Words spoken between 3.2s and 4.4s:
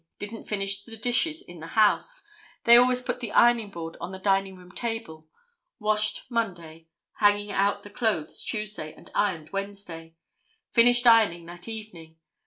ironing board on the